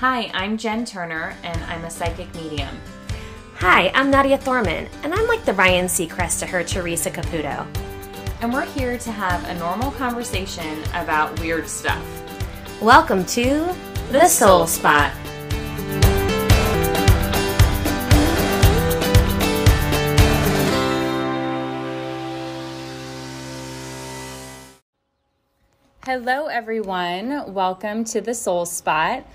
[0.00, 2.78] Hi, I'm Jen Turner, and I'm a psychic medium.
[3.54, 7.66] Hi, I'm Nadia Thorman, and I'm like the Ryan Seacrest to her Theresa Caputo.
[8.42, 12.04] And we're here to have a normal conversation about weird stuff.
[12.82, 13.74] Welcome to
[14.12, 15.10] The Soul Spot.
[26.04, 27.54] Hello, everyone.
[27.54, 29.26] Welcome to The Soul Spot.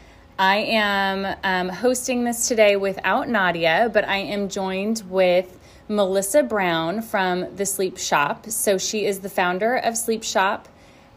[0.41, 7.03] I am um, hosting this today without Nadia, but I am joined with Melissa Brown
[7.03, 8.49] from The Sleep Shop.
[8.49, 10.67] So she is the founder of Sleep Shop,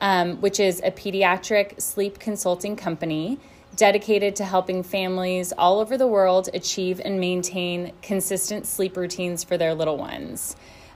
[0.03, 3.39] um, which is a pediatric sleep consulting company
[3.77, 9.57] dedicated to helping families all over the world achieve and maintain consistent sleep routines for
[9.57, 10.55] their little ones.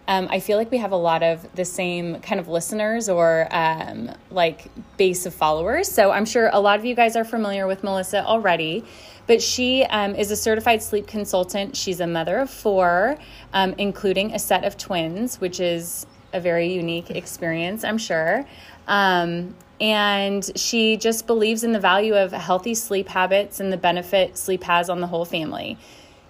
[0.08, 3.46] Um, I feel like we have a lot of the same kind of listeners or
[3.50, 5.86] um, like base of followers.
[5.86, 8.84] So I'm sure a lot of you guys are familiar with Melissa already.
[9.26, 11.76] But she um, is a certified sleep consultant.
[11.76, 13.18] She's a mother of four,
[13.52, 18.46] um, including a set of twins, which is a very unique experience, I'm sure.
[18.86, 24.38] Um, and she just believes in the value of healthy sleep habits and the benefit
[24.38, 25.76] sleep has on the whole family.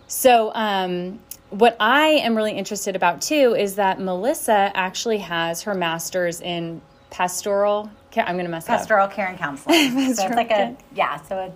[0.08, 1.20] So, um,
[1.50, 6.82] what I am really interested about too is that Melissa actually has her master's in
[7.10, 8.24] pastoral care.
[8.26, 9.10] I'm going to mess pastoral up.
[9.10, 10.14] Pastoral care and counseling.
[10.14, 11.52] so it's like a yeah, so a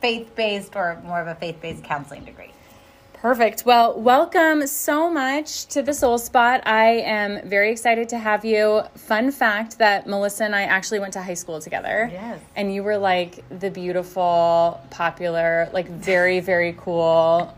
[0.00, 2.52] faith based or more of a faith based counseling degree.
[3.14, 3.64] Perfect.
[3.64, 6.60] Well, welcome so much to the Soul Spot.
[6.66, 8.82] I am very excited to have you.
[8.96, 12.08] Fun fact that Melissa and I actually went to high school together.
[12.10, 12.40] Yes.
[12.56, 17.56] And you were like the beautiful, popular, like very, very cool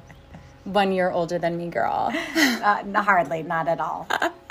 [0.65, 2.11] one year older than me girl.
[2.37, 4.07] uh, hardly, not at all.
[4.11, 4.25] Um,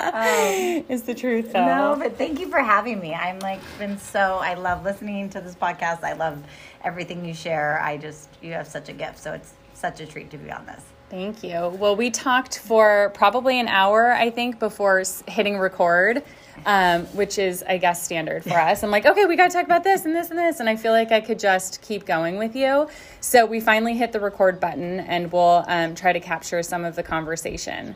[0.88, 1.66] it's the truth, though.
[1.66, 3.14] No, but thank you for having me.
[3.14, 4.38] I'm like been so.
[4.40, 6.02] I love listening to this podcast.
[6.02, 6.42] I love
[6.82, 7.80] everything you share.
[7.80, 10.66] I just you have such a gift, so it's such a treat to be on
[10.66, 10.82] this.
[11.10, 11.68] Thank you.
[11.78, 16.24] Well, we talked for probably an hour, I think, before hitting record
[16.66, 18.82] um, which is, I guess, standard for us.
[18.82, 20.60] I'm like, okay, we got to talk about this and this and this.
[20.60, 22.88] And I feel like I could just keep going with you.
[23.20, 26.96] So we finally hit the record button and we'll um, try to capture some of
[26.96, 27.94] the conversation.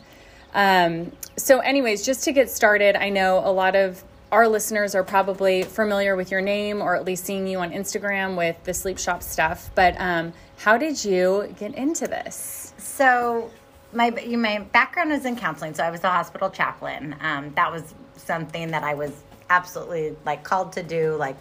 [0.55, 4.03] Um, so, anyways, just to get started, I know a lot of
[4.33, 8.37] our listeners are probably familiar with your name or at least seeing you on Instagram
[8.37, 9.71] with the sleep shop stuff.
[9.75, 12.68] But um, how did you get into this?
[12.78, 13.50] So,
[13.93, 17.16] my my background is in counseling, so I was a hospital chaplain.
[17.21, 19.12] Um, that was something that I was
[19.50, 21.17] absolutely like called to do.
[21.17, 21.37] Like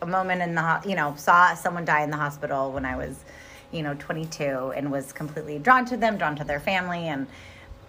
[0.00, 3.24] a moment in the you know saw someone die in the hospital when I was
[3.72, 7.26] you know 22 and was completely drawn to them, drawn to their family, and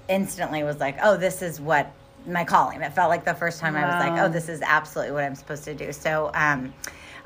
[0.07, 1.91] instantly was like, oh, this is what
[2.27, 2.81] my calling.
[2.81, 3.83] It felt like the first time wow.
[3.83, 5.93] I was like, oh, this is absolutely what I'm supposed to do.
[5.93, 6.31] So.
[6.33, 6.73] Um,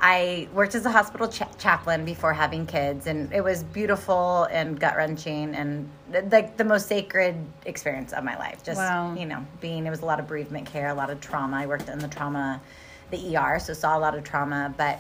[0.06, 4.78] I worked as a hospital cha- chaplain before having kids, and it was beautiful and
[4.78, 5.90] gut wrenching and
[6.30, 8.62] like the most sacred experience of my life.
[8.66, 9.16] Just wow.
[9.16, 11.56] you know, being it was a lot of bereavement care, a lot of trauma.
[11.56, 12.60] I worked in the trauma,
[13.12, 14.76] the ER, so saw a lot of trauma.
[14.76, 15.00] But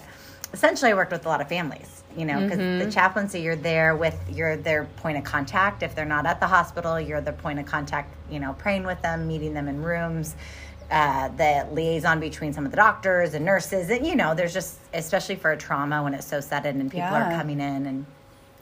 [0.53, 1.99] essentially, I worked with a lot of families.
[2.15, 2.85] You know, because mm-hmm.
[2.85, 5.83] the chaplaincy, you're there with you're their point of contact.
[5.83, 8.15] If they're not at the hospital, you're the point of contact.
[8.31, 10.37] You know, praying with them, meeting them in rooms
[10.91, 13.89] uh, the liaison between some of the doctors and nurses.
[13.89, 17.07] And, you know, there's just, especially for a trauma when it's so sudden and people
[17.09, 17.33] yeah.
[17.33, 17.85] are coming in.
[17.85, 18.05] And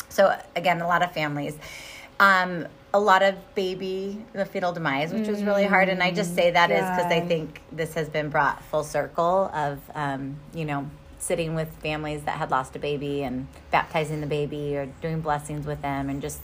[0.09, 1.57] so, again, a lot of families.
[2.19, 6.35] Um, a lot of baby the fetal demise, which was really hard, and I just
[6.35, 6.75] say that yeah.
[6.75, 10.89] is because I think this has been brought full circle of um, you know
[11.19, 15.65] sitting with families that had lost a baby and baptizing the baby or doing blessings
[15.65, 16.41] with them, and just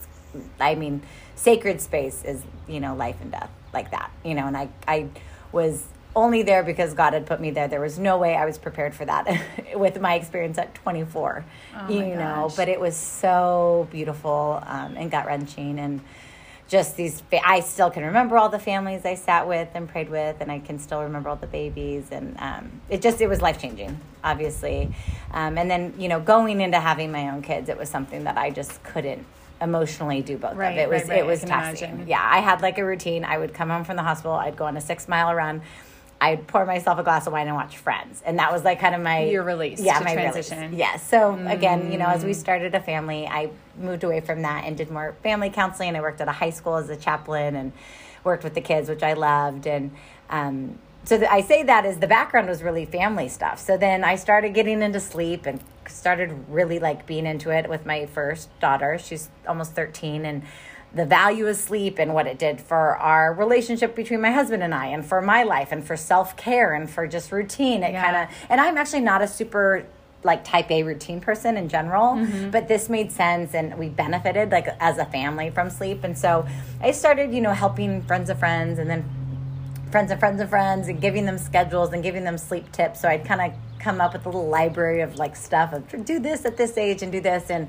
[0.60, 1.02] I mean,
[1.36, 5.10] sacred space is you know life and death like that, you know, and I I
[5.52, 5.84] was
[6.18, 7.68] only there because God had put me there.
[7.68, 9.28] There was no way I was prepared for that
[9.76, 15.12] with my experience at 24, oh you know, but it was so beautiful um, and
[15.12, 15.78] gut wrenching.
[15.80, 16.02] And
[16.68, 20.38] just these, I still can remember all the families I sat with and prayed with,
[20.42, 22.08] and I can still remember all the babies.
[22.12, 24.92] And um, it just, it was life changing, obviously.
[25.32, 28.38] Um, and then, you know, going into having my own kids, it was something that
[28.38, 29.26] I just couldn't
[29.62, 31.20] emotionally do both right, of it was right, right.
[31.20, 34.04] it was taxing yeah i had like a routine i would come home from the
[34.04, 35.62] hospital i'd go on a six mile run
[36.20, 38.96] I'd pour myself a glass of wine and watch Friends, and that was like kind
[38.96, 39.80] of my your release.
[39.80, 40.60] Yeah, my transition.
[40.60, 40.80] Release.
[40.80, 40.98] Yeah.
[40.98, 41.52] So mm.
[41.52, 44.90] again, you know, as we started a family, I moved away from that and did
[44.90, 45.96] more family counseling.
[45.96, 47.72] I worked at a high school as a chaplain and
[48.24, 49.68] worked with the kids, which I loved.
[49.68, 49.92] And
[50.30, 53.60] um, so the, I say that as the background was really family stuff.
[53.60, 57.86] So then I started getting into sleep and started really like being into it with
[57.86, 59.00] my first daughter.
[59.00, 60.44] She's almost 13 and
[60.94, 64.76] the value of sleep and what it did for our relationship between my husband and
[64.76, 67.84] I and for my life and for self-care and for just routine.
[67.84, 68.04] It yeah.
[68.04, 69.86] kind of and I'm actually not a super
[70.24, 72.50] like type A routine person in general, mm-hmm.
[72.50, 76.04] but this made sense and we benefited like as a family from sleep.
[76.04, 76.46] And so
[76.82, 79.06] I started, you know, helping friends of friends and then
[79.92, 83.02] friends and friends and friends and giving them schedules and giving them sleep tips.
[83.02, 86.20] So I'd kind of come up with a little library of like stuff of do
[86.20, 87.50] this at this age and do this.
[87.50, 87.68] And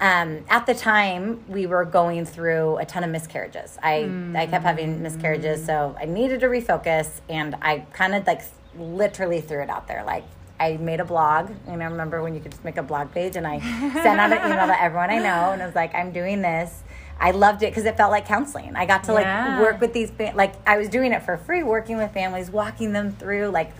[0.00, 3.78] um, at the time, we were going through a ton of miscarriages.
[3.82, 5.64] I, I kept having miscarriages.
[5.64, 7.20] So I needed to refocus.
[7.28, 8.42] And I kind of like
[8.76, 10.02] literally threw it out there.
[10.04, 10.24] Like,
[10.60, 13.34] I made a blog, and I remember when you could just make a blog page,
[13.34, 16.12] and I sent out an email to everyone I know, and I was like, "I'm
[16.12, 16.84] doing this."
[17.20, 18.74] I loved it because it felt like counseling.
[18.74, 21.96] I got to like work with these, like I was doing it for free, working
[21.96, 23.72] with families, walking them through, like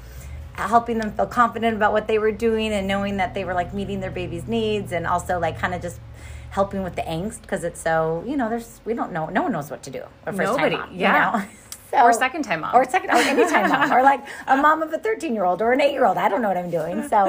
[0.54, 3.74] helping them feel confident about what they were doing, and knowing that they were like
[3.74, 6.00] meeting their baby's needs, and also like kind of just
[6.50, 9.52] helping with the angst because it's so you know there's we don't know no one
[9.52, 11.32] knows what to do first Nobody, time mom, yeah.
[11.32, 11.48] you know?
[11.92, 12.74] So- Or second time mom.
[12.74, 15.72] or second or anytime mom or like a mom of a 13 year old or
[15.72, 17.26] an 8 year old i don't know what i'm doing so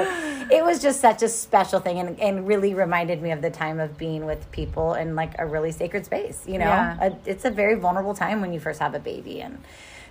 [0.50, 3.78] it was just such a special thing and, and really reminded me of the time
[3.78, 6.98] of being with people in like a really sacred space you know Yeah.
[7.08, 9.58] A- it's a very vulnerable time when you first have a baby and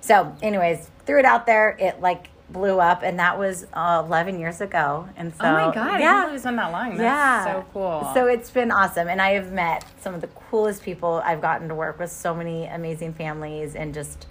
[0.01, 4.39] so anyways threw it out there it like blew up and that was uh, 11
[4.39, 5.95] years ago and so oh my god!
[5.95, 6.89] I yeah it's been that long.
[6.97, 7.45] That's yeah.
[7.45, 8.11] so cool.
[8.13, 9.07] So it's been awesome.
[9.07, 11.21] And I have met some of the coolest people.
[11.25, 14.27] I've gotten to work with so many amazing families and just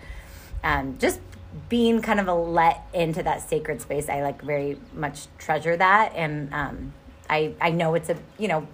[0.62, 1.20] um, just
[1.68, 4.08] being kind of a let into that sacred space.
[4.08, 6.12] I like very much treasure that.
[6.14, 6.92] And um,
[7.28, 8.66] I, I know it's a, you know,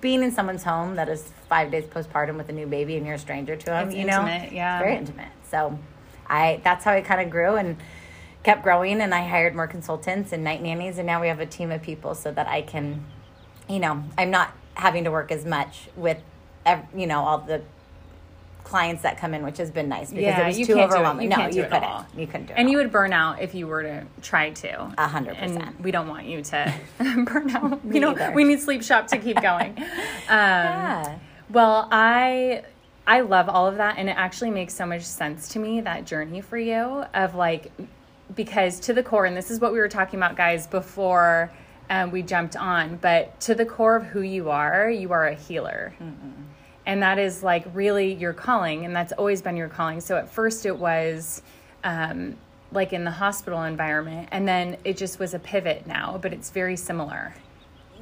[0.00, 3.16] being in someone's home that is five days postpartum with a new baby and you're
[3.16, 4.78] a stranger to them, It's you know, yeah.
[4.78, 5.28] very intimate.
[5.50, 5.78] So
[6.26, 7.76] I, that's how i kind of grew and
[8.42, 9.00] kept growing.
[9.00, 10.98] And I hired more consultants and night nannies.
[10.98, 13.04] And now we have a team of people so that I can,
[13.68, 16.18] you know, I'm not having to work as much with,
[16.94, 17.62] you know, all the
[18.68, 20.90] clients that come in, which has been nice because yeah, it was you too can't
[20.90, 20.98] do it.
[20.98, 21.28] overwhelming.
[21.30, 21.84] No, you couldn't.
[21.84, 22.06] all.
[22.16, 22.56] You couldn't do it.
[22.58, 22.72] And all.
[22.72, 24.92] you would burn out if you were to try to.
[24.98, 25.80] A hundred percent.
[25.80, 27.80] we don't want you to burn out.
[27.84, 28.32] You know, either.
[28.32, 29.76] we need Sleep Shop to keep going.
[30.30, 31.18] Um, Yeah.
[31.50, 32.62] Well, I
[33.06, 36.04] I love all of that, and it actually makes so much sense to me that
[36.04, 37.72] journey for you of like
[38.34, 41.50] because to the core, and this is what we were talking about, guys, before
[41.88, 45.34] um, we jumped on, but to the core of who you are, you are a
[45.34, 45.94] healer.
[46.88, 50.00] And that is like really your calling, and that's always been your calling.
[50.00, 51.42] So at first it was
[51.84, 52.36] um,
[52.72, 56.50] like in the hospital environment, and then it just was a pivot now, but it's
[56.50, 57.34] very similar.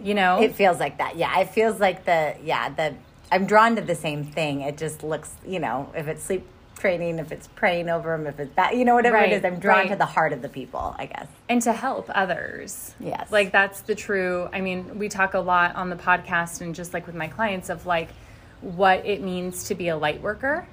[0.00, 0.40] You know?
[0.40, 1.16] It feels like that.
[1.16, 2.94] Yeah, it feels like the yeah the.
[3.32, 4.60] I'm drawn to the same thing.
[4.60, 6.46] It just looks, you know, if it's sleep
[6.78, 9.44] training, if it's praying over them, if it's that, you know, whatever Right, it is.
[9.44, 9.88] I'm drawn right.
[9.88, 10.94] to the heart of the people.
[10.96, 11.26] I guess.
[11.48, 12.94] and to help others.
[13.00, 13.32] Yes.
[13.32, 14.48] Like that's the true.
[14.52, 17.68] I mean, we talk a lot on the podcast and just like with my clients
[17.68, 18.10] of like
[18.60, 20.66] what it means to be a light worker.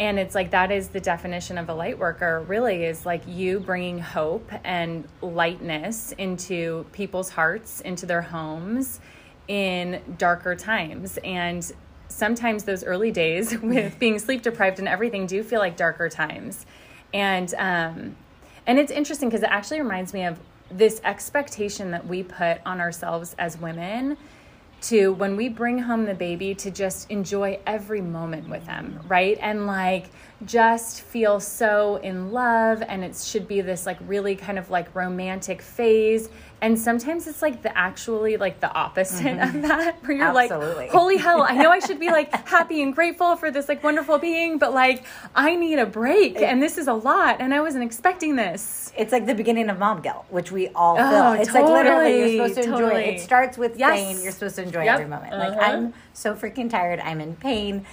[0.00, 3.60] And it's like that is the definition of a light worker, really, is like you
[3.60, 9.00] bringing hope and lightness into people's hearts, into their homes
[9.48, 11.18] in darker times.
[11.18, 11.70] And
[12.08, 16.66] sometimes those early days with being sleep deprived and everything do feel like darker times.
[17.12, 18.16] And, um,
[18.66, 20.40] and it's interesting because it actually reminds me of
[20.70, 24.16] this expectation that we put on ourselves as women
[24.88, 29.38] to when we bring home the baby to just enjoy every moment with them, right?
[29.40, 30.10] And like
[30.44, 34.94] just feel so in love and it should be this like really kind of like
[34.94, 36.28] romantic phase.
[36.64, 40.84] And sometimes it's like the actually like the opposite of that where you're Absolutely.
[40.84, 43.84] like, holy hell, I know I should be like happy and grateful for this like
[43.84, 45.04] wonderful being, but like
[45.34, 48.92] I need a break and this is a lot and I wasn't expecting this.
[48.96, 51.04] It's like the beginning of mom guilt, which we all feel.
[51.06, 53.04] Oh, it's like literally you're supposed to enjoy totally.
[53.04, 53.14] it.
[53.16, 53.98] It starts with Yes.
[53.98, 54.94] saying you're supposed to enjoy Yep.
[54.94, 55.32] every moment.
[55.34, 55.60] Like Uh-huh.
[55.70, 56.98] I'm so freaking tired.
[57.00, 57.84] I'm in pain.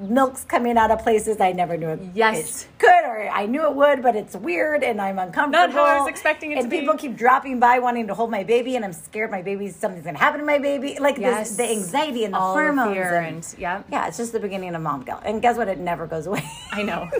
[0.00, 2.66] Milk's coming out of places I never knew it, Yes.
[2.78, 5.66] could, or I knew it would, but it's weird and I'm uncomfortable.
[5.66, 6.80] Not how I was expecting it and to be.
[6.80, 10.04] people keep dropping by wanting to hold my baby, and I'm scared my baby something's
[10.04, 10.98] gonna happen to my baby.
[11.00, 11.48] Like Yes.
[11.48, 13.82] this, the anxiety and the All the hormones fear and, and- yeah.
[13.90, 15.22] yeah, it's just the beginning of mom guilt.
[15.24, 15.68] And guess what?
[15.68, 16.44] It never goes away.
[16.72, 17.08] I know.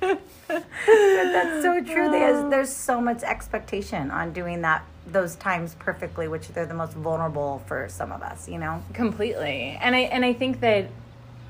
[0.00, 2.10] That's so true.
[2.10, 6.92] There's there's so much expectation on doing that those times perfectly, which they're the most
[6.94, 8.48] vulnerable for some of us.
[8.48, 8.82] You know.
[8.94, 10.86] completely and i and i think that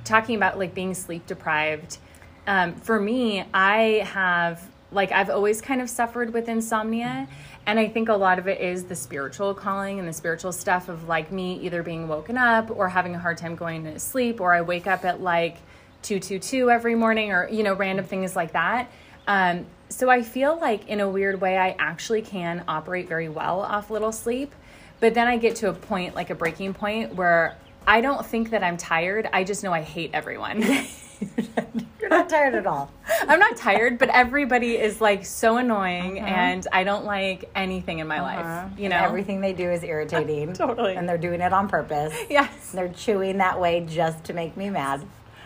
[0.09, 1.99] talking about like being sleep deprived
[2.47, 7.29] um, for me i have like i've always kind of suffered with insomnia
[7.67, 10.89] and i think a lot of it is the spiritual calling and the spiritual stuff
[10.89, 14.41] of like me either being woken up or having a hard time going to sleep
[14.41, 15.59] or i wake up at like
[16.03, 18.89] 222 every morning or you know random things like that.
[19.27, 23.61] Um, so i feel like in a weird way i actually can operate very well
[23.61, 24.55] off little sleep
[25.01, 27.57] but then I get to a point, like a breaking point, where
[27.89, 29.31] I don't think that I'm tired.
[29.33, 30.61] I just know I hate everyone.
[32.01, 32.93] You're not tired at all.
[33.27, 36.29] I'm not tired, but everybody is like so annoying, uh-huh.
[36.29, 38.27] and I don't like anything in my uh-huh.
[38.27, 38.79] life.
[38.79, 40.53] You know, And everything they do is irritating.
[40.65, 40.97] Totally.
[40.97, 42.15] And they're doing it on purpose.
[42.29, 42.73] Yes.
[42.73, 45.03] They're chewing that way just to make me mad.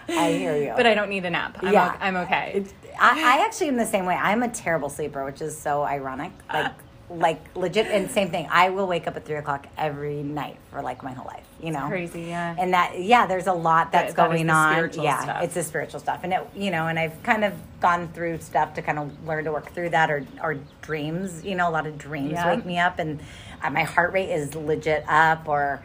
[0.09, 0.73] I hear you.
[0.77, 1.59] But I don't need a nap.
[1.63, 1.93] I'm Yeah.
[1.95, 2.65] o- I'm okay.
[2.99, 4.17] I, I actually am the same way.
[4.17, 6.33] I'm a terrible sleeper, which is so ironic.
[6.53, 6.71] Like, uh,
[7.15, 8.49] like legit, and same thing.
[8.51, 11.45] I will wake up at three o'clock every night for like my whole life.
[11.61, 12.57] You know, Crazy, yeah.
[12.59, 14.91] And that, yeah, there's a lot that's That- going the on.
[14.95, 15.43] Yeah, stuff.
[15.45, 18.75] it's the spiritual stuff, and it, you know, and I've kind of gone through stuff
[18.75, 21.45] to kind of learn to work through that, or or dreams.
[21.45, 22.55] You know, a lot of dreams Yeah.
[22.55, 23.21] wake me up, and
[23.63, 25.83] uh, my heart rate is legit up, or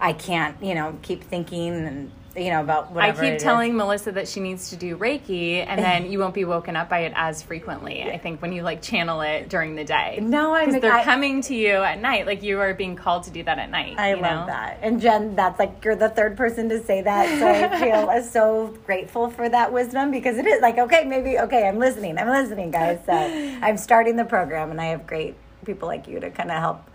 [0.00, 3.24] I can't, you know, keep thinking and you know about I whatever.
[3.24, 3.42] it keep is.
[3.42, 6.88] telling Melissa that she needs to do Reiki, and then you won't be woken up
[6.88, 8.02] by it as frequently.
[8.04, 10.18] I think when you like channel it during the day.
[10.22, 12.26] No, I'm- 'Cause they're I- coming to you at night.
[12.26, 13.96] Like you are being called to do that at night.
[13.98, 14.46] I love know?
[14.46, 14.78] that.
[14.82, 17.38] And Jen, that's like you're the third person to say that.
[17.38, 21.38] So I feel uh, so grateful for that wisdom because it is like, okay, maybe,
[21.38, 22.18] okay, I'm listening.
[22.18, 22.98] I'm listening, guys.
[23.06, 26.58] So I'm starting the program and I have great people like you to kind of
[26.58, 26.87] help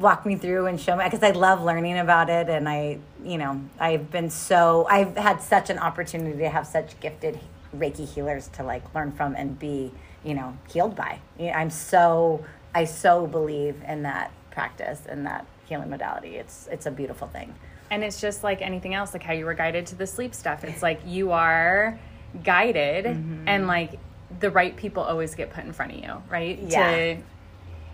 [0.00, 2.48] walk me through and show me because I love learning about it.
[2.48, 6.98] And I, you know, I've been so, I've had such an opportunity to have such
[7.00, 7.38] gifted
[7.76, 9.92] Reiki healers to like learn from and be,
[10.24, 11.18] you know, healed by.
[11.38, 16.36] I'm so, I so believe in that practice and that healing modality.
[16.36, 17.54] It's, it's a beautiful thing.
[17.90, 20.64] And it's just like anything else, like how you were guided to the sleep stuff.
[20.64, 21.98] It's like you are
[22.42, 23.48] guided, Mm-hmm.
[23.48, 23.98] and like
[24.38, 26.58] the right people always get put in front of you, right?
[26.58, 26.90] Yeah.
[27.16, 27.22] To,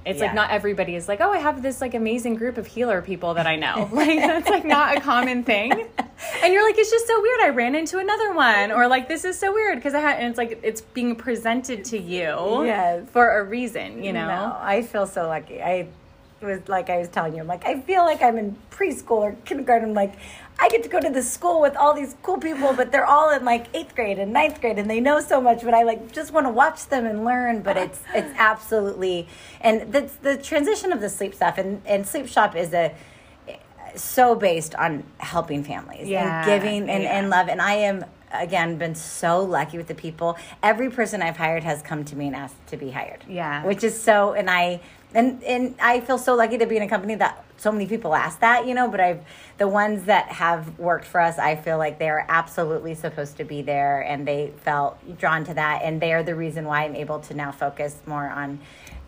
[0.07, 0.27] it's Yeah.
[0.27, 3.35] like not everybody is like, oh, I have this like amazing group of healer people
[3.35, 3.89] that I know.
[3.93, 5.73] like that's like not a common thing.
[6.43, 7.41] And you're like, it's just so weird.
[7.43, 10.19] I ran into another one, or like this is so weird because I had.
[10.19, 13.07] And it's like it's being presented to you Yes.
[13.11, 14.27] for a reason, you know.
[14.27, 15.61] No, I feel so lucky.
[15.63, 15.89] I
[16.41, 19.33] was like I was telling you, I'm like I feel like I'm in preschool or
[19.45, 19.93] kindergarten.
[19.93, 20.15] Like
[20.59, 23.31] I get to go to this school with all these cool people, but they're all
[23.31, 25.63] in like eighth grade and ninth grade, and they know so much.
[25.63, 27.63] But I like just want to watch them and learn.
[27.63, 29.29] But it's it's absolutely
[29.61, 32.95] and the the transition of the sleep stuff and and sleep shop is a
[33.95, 37.19] so based on helping families Yeah, and giving and, yeah.
[37.19, 37.49] and love.
[37.49, 40.37] And I am again been so lucky with the people.
[40.63, 43.25] Every person I've hired has come to me and asked to be hired.
[43.29, 43.65] Yeah.
[43.65, 44.81] Which is so and I
[45.15, 48.15] and and I feel so lucky to be in a company that so many people
[48.15, 49.21] ask that, you know, but I've
[49.59, 53.63] the ones that have worked for us, I feel like they're absolutely supposed to be
[53.63, 57.21] there and they felt drawn to that and they are the reason why I'm able
[57.21, 58.61] to now focus more on,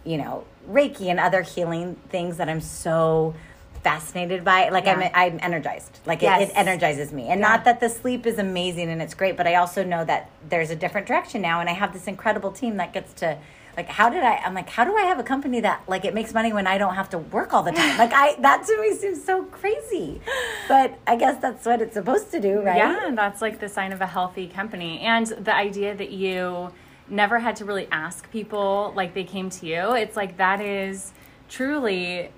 [0.04, 3.34] you know, Reiki and other healing things that I'm so
[3.82, 5.10] fascinated by like Yeah.
[5.14, 6.48] I'm I'm energized like Yes.
[6.48, 9.46] it, it energizes me and not that the sleep is amazing and it's great but
[9.46, 12.76] I also know that there's a different direction now and I have this incredible team
[12.78, 13.38] that gets to
[13.78, 16.12] like how did I I'm like how do I have a company that like it
[16.12, 18.80] makes money when I don't have to work all the time like I that to
[18.82, 20.20] me seems so crazy
[20.66, 23.92] but I guess that's what it's supposed to do right Yeah, that's like the sign
[23.92, 25.00] of a healthy company.
[25.00, 26.72] And the idea that you
[27.08, 31.12] never had to really ask people like they came to you, it's like that is
[31.48, 32.30] truly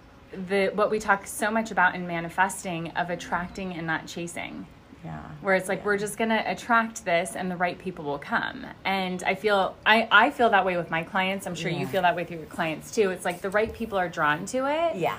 [0.48, 4.66] the what we talk so much about in manifesting of attracting and not chasing.
[5.04, 8.66] Yeah Where it's like we're just gonna attract this and the right people will come.
[8.84, 11.46] And I feel I, I feel that way with my clients.
[11.46, 13.10] I'm sure you feel that way with your clients too.
[13.10, 14.96] It's like the right people are drawn to it.
[14.96, 15.16] yeah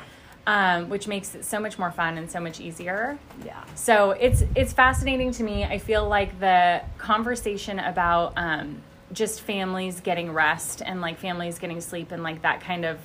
[0.48, 3.18] Um, which makes it so much more fun and so much easier.
[3.46, 5.64] yeah So it's it's fascinating to me.
[5.66, 8.82] I feel like the conversation about um,
[9.14, 12.98] just families getting rest and like families getting sleep and like that kind of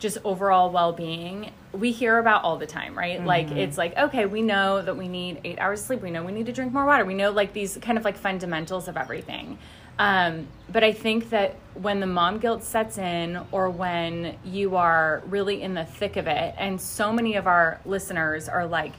[0.00, 3.24] just overall well being we hear about all the time, right?
[3.24, 6.02] Like it's like okay, we know that we need eight hours of sleep.
[6.02, 7.04] We know we need to drink more water.
[7.04, 9.56] We know like these kind of like fundamentals of everything.
[10.00, 15.22] Um, but I think that when the mom guilt sets in, or when you are
[15.26, 18.94] really in the thick of it, and so many of our listeners are like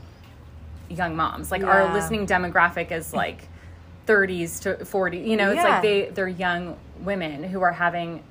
[0.89, 1.51] young moms.
[1.51, 3.47] Like our listening demographic is like
[4.07, 5.17] 30s to 40.
[5.17, 5.69] You know, it's Yeah.
[5.69, 8.23] like they they're young women who are having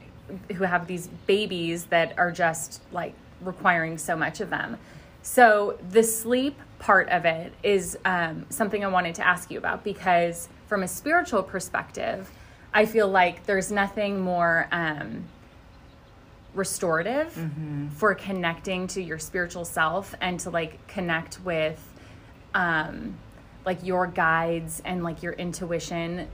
[0.56, 4.78] who have these babies that are just like requiring so much of them.
[5.22, 9.84] So the sleep part of it is um, something I wanted to ask you about
[9.84, 12.30] because from a spiritual perspective,
[12.72, 15.25] I feel like there's nothing more um,
[16.54, 17.32] restorative
[17.96, 21.80] for connecting to your spiritual self and to like connect with
[22.54, 23.14] um
[23.64, 26.26] like your guides and like your intuition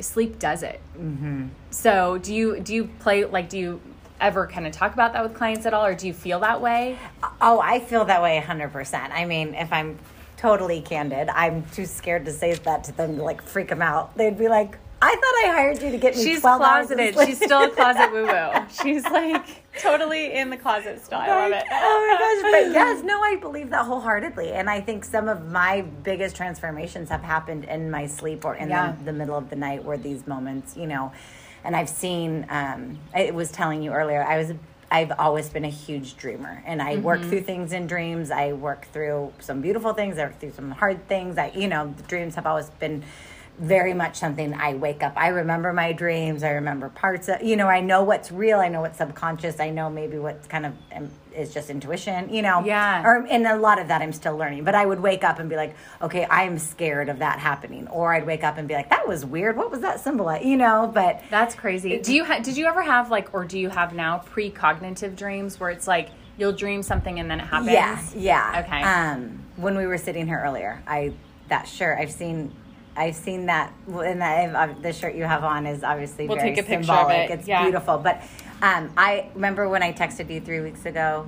[0.00, 1.46] sleep does it mm-hmm.
[1.70, 3.80] so do you do you play like do you
[4.20, 6.60] ever kind of talk about that with clients at all or do you feel that
[6.60, 6.98] way
[7.40, 9.10] Oh, I feel that way 100%.
[9.10, 9.98] I mean, if I'm
[10.36, 14.16] totally candid, I'm too scared to say that to them to like freak them out.
[14.16, 16.24] They'd be like, I thought I hired you to get me.
[16.24, 17.28] She's 12 hours of closeted.
[17.28, 18.66] She's still a closet woo woo.
[18.82, 21.30] She's like totally in the closet style.
[21.30, 21.64] I love it.
[21.70, 22.52] Oh my gosh!
[22.64, 27.08] But yes, no, I believe that wholeheartedly, and I think some of my biggest transformations
[27.10, 28.94] have happened in my sleep or in Yeah.
[28.98, 31.12] the, the middle of the night, where these moments, you know,
[31.64, 32.46] and I've seen.
[32.48, 34.52] Um, I was telling you earlier, I was.
[34.90, 37.30] I've always been a huge dreamer, and I work Mm-hmm.
[37.30, 38.30] through things in dreams.
[38.30, 40.18] I work through some beautiful things.
[40.18, 41.36] I work through some hard things.
[41.36, 43.02] I, you know, the dreams have always been
[43.58, 45.12] very much something I wake up.
[45.16, 46.42] I remember my dreams.
[46.42, 48.58] I remember parts of, you know, I know what's real.
[48.58, 49.60] I know what's subconscious.
[49.60, 52.64] I know maybe what's kind of um, is just intuition, you know.
[52.64, 53.04] Yeah.
[53.04, 54.64] Or, and a lot of that I'm still learning.
[54.64, 57.86] But I would wake up and be like, okay, I'm scared of that happening.
[57.88, 59.56] Or I'd wake up and be like, that was weird.
[59.56, 60.28] What was that symbol?
[60.30, 61.98] at?" You know, but That's crazy.
[61.98, 65.60] Do you ha- did you ever have like or do you have now precognitive dreams
[65.60, 67.70] where it's like you'll dream something and then it happens?
[67.70, 68.64] Yeah, yeah.
[68.64, 68.82] Okay.
[68.82, 71.12] Um, when we were sitting here earlier, I
[71.48, 72.52] that sure, I've seen.
[72.96, 76.50] I've seen that, and that uh, the shirt you have on is obviously We'll very
[76.54, 77.30] take a picture of symbolic.
[77.30, 77.62] it, It's yeah.
[77.62, 77.98] beautiful.
[77.98, 78.22] But
[78.62, 81.26] um, I remember when I texted you three weeks ago.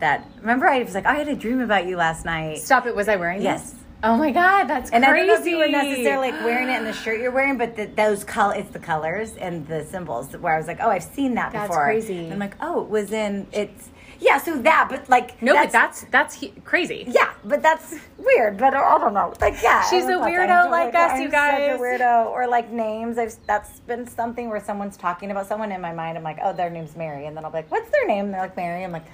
[0.00, 2.96] That remember I was like, I had a dream about you last night, Stop it.
[2.96, 3.70] Was I wearing Yes.
[3.70, 3.80] this?
[4.02, 5.06] Oh my god, that's and crazy.
[5.06, 7.30] And I don't know if you were necessarily like wearing it in the shirt you're
[7.30, 10.36] wearing, but the, those color, it's the colors and the symbols.
[10.36, 11.84] Where I was like, oh, I've seen that That's before.
[11.84, 12.24] crazy.
[12.24, 13.88] And I'm like, oh, it was in it's
[14.24, 14.38] yeah.
[14.38, 17.04] So that, but like No, but that's that's he- crazy.
[17.06, 18.56] Yeah, but that's weird.
[18.58, 19.32] But I don't know.
[19.40, 20.70] Like, yeah, She's a weirdo that.
[20.70, 21.76] like us, I'm you such guys.
[21.76, 23.18] a weirdo, or like names.
[23.18, 26.16] I've that's been something where someone's talking about someone in my mind.
[26.18, 28.24] I'm like, oh, their name's Mary, and then I'll be like, what's their name?
[28.26, 28.82] And they're like Mary.
[28.84, 29.06] I'm like,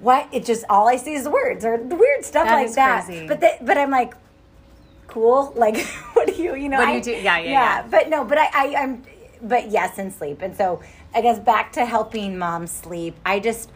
[0.00, 0.28] what?
[0.32, 3.04] It just all I see is the words or the weird stuff That like that.
[3.06, 3.26] crazy.
[3.26, 4.14] But the, but I'm like,
[5.08, 5.52] cool.
[5.64, 5.78] Like,
[6.14, 6.78] what do you you know?
[6.78, 7.10] What do I- do?
[7.12, 7.86] Yeah, yeah, yeah.
[7.90, 9.02] But no, but I, I I'm
[9.42, 10.42] but yes, and sleep.
[10.42, 10.80] And so
[11.14, 13.14] I guess back to helping mom sleep.
[13.24, 13.70] I just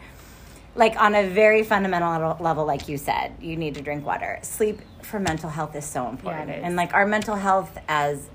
[0.75, 4.39] like on a very fundamental level- like you said, you need to drink water.
[4.43, 6.63] Sleep for mental health is so important, Yeah, is.
[6.63, 8.27] and like our mental health as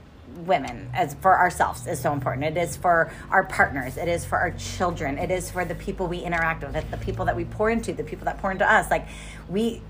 [0.45, 2.45] women, as for ourselves, is so important.
[2.45, 3.97] It is for our partners.
[3.97, 5.17] It is for our children.
[5.19, 8.03] It is for the people we interact with, the people that we pour into, the
[8.05, 8.91] people that pour into us.
[8.91, 9.07] Like
[9.49, 9.83] we.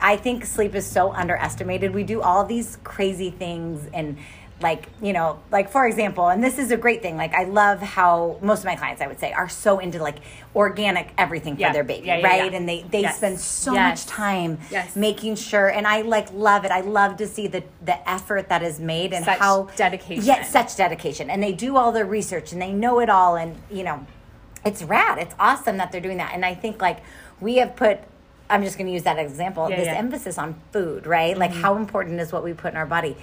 [0.00, 1.92] I think sleep is so underestimated.
[1.92, 4.16] We do all these crazy things and
[4.60, 7.16] like, you know, like for example, and this is a great thing.
[7.16, 10.16] Like I love how most of my clients I would say are so into like
[10.54, 12.50] organic everything for their baby, Yeah, yeah, right?
[12.50, 12.58] yeah.
[12.58, 13.16] And they they Yes.
[13.18, 14.06] spend so Yes.
[14.06, 14.96] much time Yes.
[14.96, 16.72] making sure and I like love it.
[16.72, 20.24] I love to see the the effort that is made and Such how dedication.
[20.24, 21.30] Yeah, such dedication.
[21.30, 24.06] And they do all the research and they know it all and you know,
[24.64, 25.18] it's rad.
[25.18, 26.32] It's awesome that they're doing that.
[26.34, 26.98] And I think like
[27.40, 28.00] we have put
[28.50, 29.68] I'm just going to use that example.
[29.68, 29.94] Yeah, this yeah.
[29.96, 31.36] emphasis on food, right?
[31.36, 31.60] Like mm-hmm.
[31.60, 33.16] how important is what we put in our body.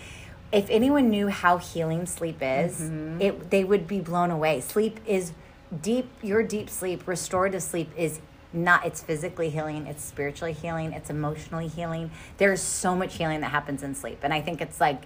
[0.52, 3.22] If anyone knew how healing sleep is, Mm-hmm.
[3.22, 4.62] it they would be blown away.
[4.62, 5.34] Sleep is
[5.82, 6.10] deep.
[6.22, 8.20] Your deep sleep, restorative sleep, is
[8.54, 8.86] not.
[8.86, 9.86] It's physically healing.
[9.88, 10.94] It's spiritually healing.
[10.94, 12.12] It's emotionally healing.
[12.38, 15.04] There's so much healing that happens in sleep, and I think it's like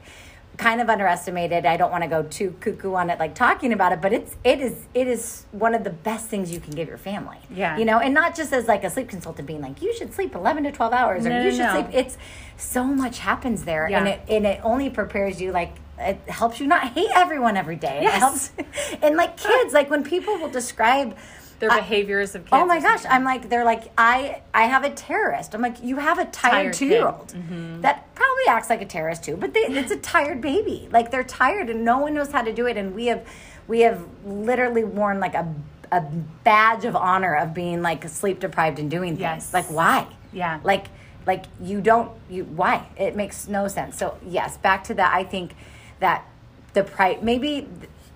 [0.57, 1.65] kind of underestimated.
[1.65, 4.35] I don't want to go too cuckoo on it, like talking about it, but it's
[4.43, 7.38] it is it is one of the best things you can give your family.
[7.49, 7.77] Yeah.
[7.77, 10.35] you know, and not just as like a sleep consultant being like you should sleep
[10.35, 11.73] eleven to twelve hours or No, you no, should no.
[11.73, 11.88] sleep.
[11.93, 12.17] It's
[12.57, 15.71] so much happens there, and it and it only prepares you like.
[16.01, 17.97] It helps you not hate everyone every day.
[17.97, 18.51] and It helps,
[19.01, 21.17] and like kids, like when people will describe
[21.59, 22.53] Their I- behaviors of kids.
[22.53, 23.03] Oh my gosh!
[23.09, 25.53] I'm like they're like I I have a terrorist.
[25.53, 27.81] I'm like you have a tired, Tired two year old Mm-hmm.
[27.81, 30.87] that probably acts like a terrorist too, but they, it's a tired baby.
[30.91, 32.77] Like they're tired and no one knows how to do it.
[32.77, 33.27] And we have
[33.67, 35.53] we have literally worn like a
[35.91, 36.01] a
[36.43, 39.21] badge of honor of being like sleep deprived and doing things.
[39.21, 39.53] Yes.
[39.53, 40.07] Like why?
[40.31, 40.59] Yeah.
[40.63, 40.87] Like
[41.25, 42.87] like you don't you why?
[42.97, 43.97] It makes no sense.
[43.97, 45.13] So yes, back to that.
[45.13, 45.55] I think
[45.99, 46.25] that
[46.73, 47.67] the price maybe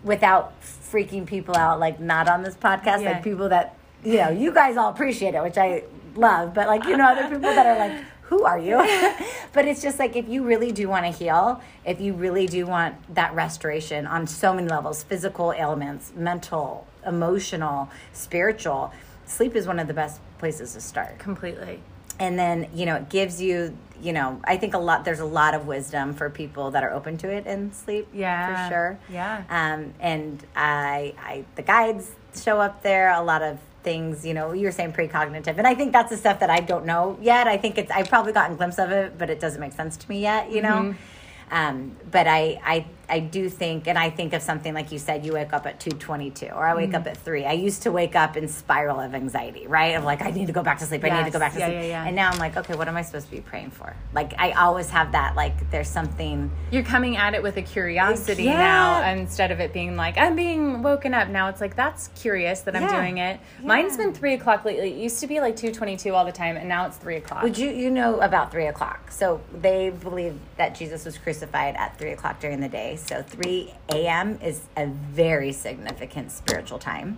[0.03, 0.53] without
[0.93, 3.13] freaking people out like not on this podcast Yeah.
[3.13, 3.75] like people that
[4.05, 5.83] you know you guys all appreciate it which i
[6.15, 8.77] love but like you know other people that are like who are you
[9.53, 12.67] but it's just like if you really do want to heal if you really do
[12.67, 18.93] want that restoration on so many levels physical ailments mental emotional spiritual
[19.25, 21.79] sleep is one of the best places to start completely.
[22.19, 25.25] and then you know it gives you you know i think a lot there's a
[25.41, 28.67] lot of wisdom for people that are open to it in sleep Yeah.
[28.67, 29.43] for sure Yeah.
[29.49, 34.51] um and i i the guides show up there a lot of things you know
[34.53, 37.47] you were saying precognitive and i think that's the stuff that i don't know yet
[37.47, 39.95] i think it's i've probably gotten a glimpse of it but it doesn't make sense
[39.97, 41.55] to me yet you know Mm-hmm.
[41.55, 45.25] um, but I, I I do think, and I think of something like you said,
[45.25, 46.95] you wake up at two twenty two, or I wake Mm-hmm.
[46.95, 47.45] up at three.
[47.45, 49.95] I used to wake up in spiral of anxiety, right?
[49.95, 51.03] Of like I need to go back to sleep.
[51.03, 51.75] I need to go back to Yeah, sleep.
[51.79, 52.05] yeah, yeah.
[52.05, 53.95] And now I'm like, okay, what am I supposed to be praying for?
[54.13, 55.35] Like I always have that.
[55.35, 56.49] Like there's something.
[56.71, 60.81] You're coming at it with a curiosity now instead of it being like, I'm being
[60.81, 61.27] woken up.
[61.29, 63.39] Now it's like, that's curious that I'm doing it.
[63.61, 64.91] Mine's been three o'clock lately.
[64.91, 67.43] It used to be like 222 all the time, and now it's three o'clock.
[67.43, 69.11] Would you you know about three o'clock?
[69.11, 73.73] So they believe that Jesus was crucified at three o'clock during the day, So 3
[73.89, 74.39] a.m.
[74.41, 77.17] is a very significant spiritual time.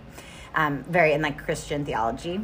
[0.54, 2.40] Um, very in like Christian theology is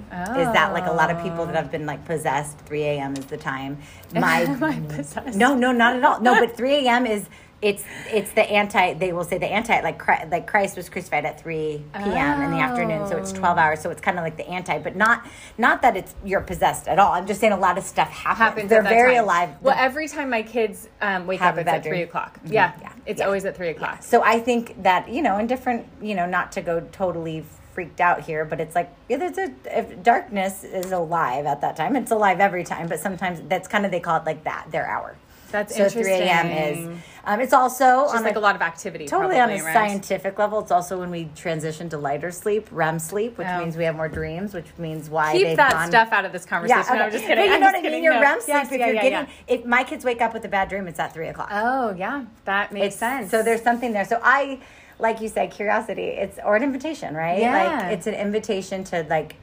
[0.53, 2.59] that like a lot of people that have been like possessed.
[2.59, 3.15] 3 a.m.
[3.17, 3.79] is the time.
[4.15, 5.37] My Am I possessed?
[5.37, 6.21] no, no, not at all.
[6.21, 7.07] No, but 3 a.m.
[7.07, 7.27] is
[7.63, 8.95] it's it's the anti.
[8.95, 12.43] They will say the anti like Christ, like Christ was crucified at 3 p.m.
[12.43, 13.81] in the afternoon, so it's 12 hours.
[13.81, 15.25] So it's kind of like the anti, but not
[15.57, 17.13] not that it's you're possessed at all.
[17.13, 18.39] I'm just saying a lot of stuff happens.
[18.39, 18.69] happens.
[18.69, 19.25] They're very time.
[19.25, 19.51] alive.
[19.63, 22.39] Well, every time my kids um, wake up, it's at three o'clock.
[22.45, 22.92] Yeah, Yeah.
[23.07, 23.27] It's Yeah.
[23.27, 24.03] always at three o'clock.
[24.03, 28.01] So I think that you know, in different, you know, not to go totally freaked
[28.01, 31.97] out here, but it's like yeah, there's a if darkness is alive at that time.
[31.97, 34.87] It's alive every time, but sometimes that's kind of they call it like that their
[34.87, 35.17] hour.
[35.53, 36.47] That's so 3 a.m.
[36.49, 36.99] is.
[37.25, 39.07] Um, it's also Just on like a, a lot of activity.
[39.07, 39.73] totally probably, on a right?
[39.75, 40.59] scientific level.
[40.59, 43.61] It's also when we transition to lighter sleep, REM sleep, which Oh.
[43.61, 46.45] means we have more dreams, which means why Keep that gone, stuff out of this
[46.45, 46.83] conversation.
[46.89, 47.05] Yeah, No.
[47.05, 47.37] I'm just kidding.
[47.45, 47.83] But you I'm know what I mean.
[47.85, 48.03] kidding.
[48.05, 48.21] Your No.
[48.23, 48.49] REM sleep.
[48.49, 49.55] Yes, if yeah, you're yeah, getting, yeah.
[49.55, 51.49] if my kids wake up with a bad dream, it's at three o'clock.
[51.53, 53.31] Oh yeah, that makes It's- sense.
[53.31, 54.05] So there's something there.
[54.05, 54.59] So I,
[54.99, 56.07] like you said, curiosity.
[56.07, 57.39] It's or an invitation, right?
[57.39, 57.83] Yeah.
[57.83, 59.37] Like it's an invitation to like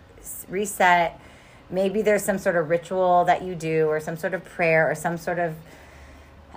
[0.50, 1.18] reset.
[1.70, 4.96] Maybe there's some sort of ritual that you do, or some sort of prayer, or
[4.96, 5.56] some sort of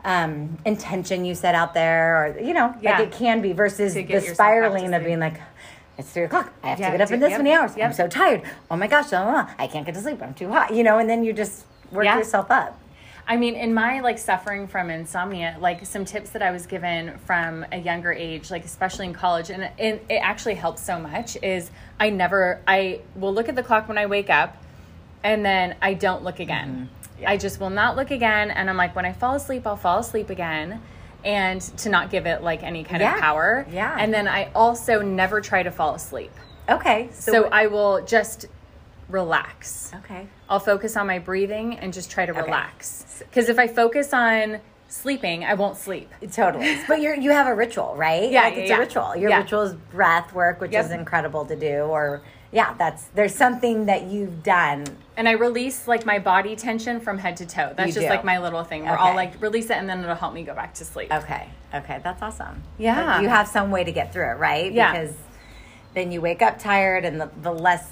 [0.05, 2.99] um, intention you set out there, or you know, Yeah.
[2.99, 5.41] like it can be versus the get yourself back to spiraling of being like.
[5.99, 6.51] It's three o'clock.
[6.63, 7.73] I have Yeah, to get up do- in this yep, many hours.
[7.77, 8.41] I'm so tired.
[8.71, 9.51] Oh my gosh, blah, blah, blah.
[9.59, 10.23] I can't get to sleep.
[10.23, 10.73] I'm too hot.
[10.75, 12.17] You know, and then you just work Yeah.
[12.17, 12.79] yourself up.
[13.29, 17.19] I mean, in my like suffering from insomnia, like some tips that I was given
[17.27, 21.37] from a younger age, like especially in college, and it, it actually helps so much.
[21.43, 24.57] Is I never, I will look at the clock when I wake up,
[25.23, 26.89] and then I don't look again.
[26.91, 27.02] Mm-hmm.
[27.27, 29.99] I just will not look again, and I'm like, when I fall asleep, I'll fall
[29.99, 30.81] asleep again.
[31.25, 33.15] And to not give it like any kind Yeah.
[33.15, 33.65] of power.
[33.71, 33.95] Yeah.
[33.97, 36.33] And then I also never try to fall asleep.
[36.69, 37.11] Okay.
[37.13, 38.47] So, what- I will just
[39.09, 39.93] relax.
[40.05, 40.27] okay.
[40.49, 43.23] I'll focus on my breathing and just try to relax.
[43.29, 46.11] Because if I focus on sleeping, I won't sleep.
[46.33, 46.77] Totally.
[46.89, 48.31] But you're you have a ritual, right?
[48.31, 48.77] Yeah, Like it's yeah.
[48.77, 49.17] a ritual.
[49.17, 49.39] Your Yeah.
[49.39, 50.85] ritual is breath work, which Yep.
[50.87, 51.83] is incredible to do.
[51.85, 54.85] Or yeah, that's there's something that you've done.
[55.17, 57.73] And I release like my body tension from head to toe.
[57.75, 58.11] That's You just do.
[58.11, 60.55] like my little thing where I'll like release it and then it'll help me go
[60.55, 61.13] back to sleep.
[61.13, 61.49] Okay.
[61.75, 62.63] Okay, that's awesome.
[62.77, 63.23] Yeah.
[63.23, 64.71] You have some way to get through it, right?
[64.71, 64.93] Yeah.
[64.93, 65.17] Because
[65.95, 67.91] then you wake up tired and the, the less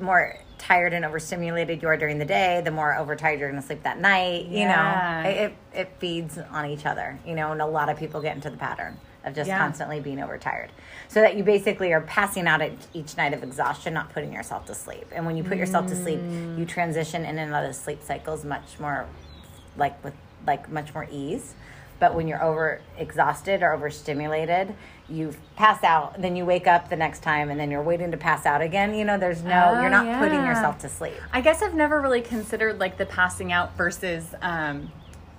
[0.00, 3.66] more tired and overstimulated you are during the day, the more overtired you're going to
[3.66, 4.46] sleep that night.
[4.48, 5.20] Yeah.
[5.20, 7.98] You know, it, it, it feeds on each other, you know, and a lot of
[7.98, 9.58] people get into the pattern of just Yeah.
[9.58, 10.70] constantly being overtired.
[11.08, 14.66] So that you basically are passing out at each night of exhaustion, not putting yourself
[14.66, 15.06] to sleep.
[15.14, 16.58] And when you put yourself to sleep, Mm.
[16.58, 19.06] you transition in and out of sleep cycles much more
[19.76, 20.14] like with
[20.46, 21.54] like much more ease.
[22.00, 24.74] But when you're over exhausted or overstimulated,
[25.08, 28.16] you pass out, then you wake up the next time and then you're waiting to
[28.16, 28.92] pass out again.
[28.92, 31.14] You know, there's no Oh, you're not putting yourself to sleep.
[31.32, 34.90] I guess I've never really considered like the passing out versus um,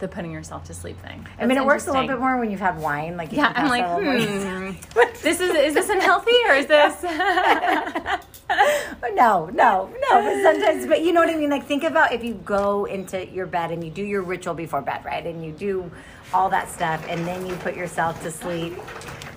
[0.04, 1.26] the putting yourself to sleep thing.
[1.40, 3.18] I mean, it works a little bit more when you've had wine.
[3.18, 4.72] Like you Yeah, I'm like, out a little more.
[4.74, 5.14] hmm.
[5.24, 7.02] this is is this unhealthy or is this?
[9.16, 9.90] no, no, no.
[10.12, 11.50] But sometimes, but you know what I mean.
[11.50, 14.82] Like, think about if you go into your bed and you do your ritual before
[14.82, 15.26] bed, right?
[15.26, 15.90] And you do
[16.34, 18.74] all that stuff, and then you put yourself to sleep.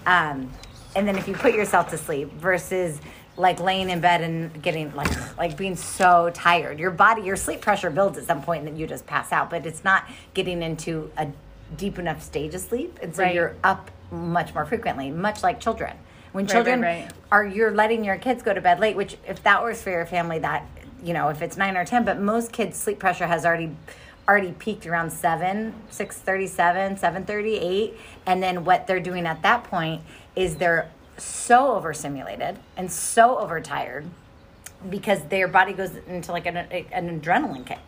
[0.07, 0.50] Um,
[0.96, 3.00] and then if you put yourself to sleep versus
[3.37, 7.61] like laying in bed and getting like like being so tired, your body, your sleep
[7.61, 9.51] pressure builds at some point, and then you just pass out.
[9.51, 11.29] But it's not getting into a
[11.77, 13.35] deep enough stage of sleep, and so Right.
[13.35, 15.96] you're up much more frequently, much like children.
[16.33, 17.12] When children right, right.
[17.33, 20.05] are you're letting your kids go to bed late which if that works for your
[20.05, 20.66] family that
[21.03, 23.75] you know if it's 9 or 10 but most kids sleep pressure has already
[24.29, 30.03] already peaked around 7 637 738 and then what they're doing at that point
[30.35, 34.05] is they're so overstimulated and so overtired
[34.90, 37.79] because their body goes into like an, an adrenaline kick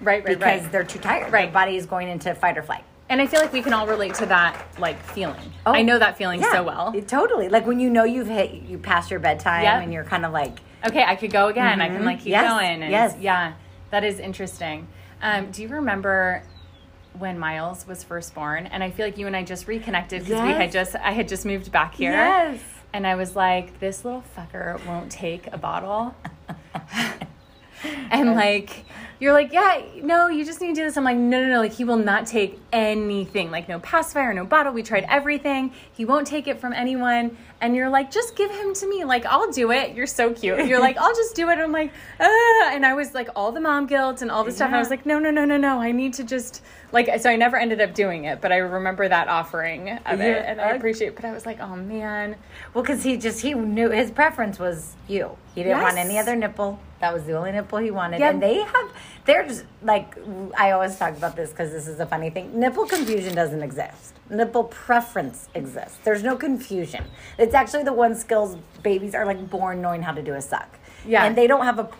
[0.00, 0.72] right, right, because right.
[0.72, 1.44] they're too tired Right.
[1.46, 3.86] their body is going into fight or flight And I feel like we can all
[3.86, 5.52] relate to that like feeling.
[5.66, 6.92] Oh, I know that feeling Yeah, so well.
[6.94, 9.82] it- totally like when you know you've hit you past your bedtime Yep.
[9.84, 11.80] and you're kind of like Okay, I could go again.
[11.80, 12.44] I can like keep Mm-hmm.
[12.44, 12.82] Yes, going.
[12.82, 13.14] And yes.
[13.20, 13.52] Yeah,
[13.90, 14.88] that is interesting.
[15.22, 16.42] Um, do you remember
[17.16, 18.66] when Miles was first born?
[18.66, 21.28] And I feel like you and I just reconnected because we had just I had
[21.28, 22.10] just moved back here.
[22.10, 22.58] Yes.
[22.92, 26.14] And I was like, this little fucker won't take a bottle.
[28.10, 28.84] and like
[29.22, 30.96] you're like, yeah, no, you just need to do this.
[30.96, 34.44] I'm like, no, no, no, like he will not take anything, like no pacifier, no
[34.44, 34.72] bottle.
[34.72, 35.72] We tried everything.
[35.92, 37.36] He won't take it from anyone.
[37.60, 39.04] And you're like, just give him to me.
[39.04, 39.94] Like, I'll do it.
[39.94, 40.66] You're so cute.
[40.66, 41.58] You're like, I'll just do it.
[41.58, 42.70] I'm like, ah.
[42.72, 44.66] And I was like, all the mom guilt and all the stuff.
[44.66, 45.80] And I was like, no, no, no, no, no.
[45.80, 46.60] I need to just
[46.92, 47.08] like.
[47.20, 50.60] So I never ended up doing it, but I remember that offering of it, and
[50.60, 51.08] I appreciate.
[51.08, 51.16] it.
[51.16, 52.36] But I was like, oh man,
[52.74, 55.36] Well, because he just he knew his preference was you.
[55.54, 56.78] He didn't want any other nipple.
[57.00, 58.20] That was the only nipple he wanted.
[58.20, 58.34] Yep.
[58.34, 58.92] And they have,
[59.24, 60.16] they're just like,
[60.56, 62.58] I always talk about this because this is a funny thing.
[62.58, 64.14] Nipple confusion doesn't exist.
[64.30, 65.98] Nipple preference exists.
[66.04, 67.04] There's no confusion.
[67.38, 70.78] It's actually the one skills babies are like born knowing how to do a suck.
[71.04, 71.24] Yeah.
[71.24, 71.90] And they don't have a,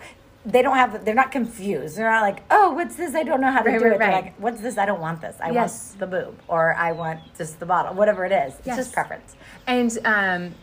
[0.44, 1.96] they don't have, they're not confused.
[1.96, 3.14] They're not like, oh, what's this?
[3.14, 3.98] I don't know how to Right, do right, it.
[4.00, 4.24] They're right.
[4.24, 4.76] like, what's this?
[4.76, 5.36] I don't want this.
[5.40, 5.90] I Yes.
[5.90, 8.54] want the boob or I want just the bottle, whatever it is.
[8.58, 8.76] It's Yes.
[8.76, 9.36] just preference.
[9.68, 10.54] And um,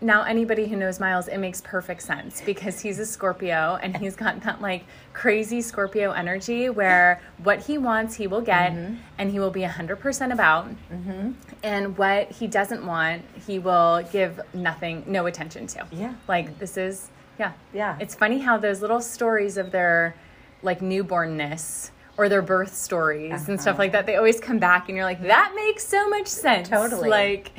[0.00, 4.14] now anybody who knows Miles, it makes perfect sense because he's a Scorpio and he's
[4.14, 8.94] got that like crazy Scorpio energy where what he wants he will get Mm-hmm.
[9.18, 10.68] and he will be 100% about.
[11.64, 15.86] And what he doesn't want, he will give nothing, no attention to.
[15.90, 16.14] Yeah.
[16.28, 17.52] Like this is, yeah.
[17.72, 17.96] Yeah.
[18.00, 20.14] It's funny how those little stories of their
[20.62, 23.62] like newbornness or their birth stories and Uh-huh.
[23.62, 26.68] stuff like that, they always come back and you're like, that makes so much sense.
[26.68, 27.08] Totally.
[27.10, 27.52] Like,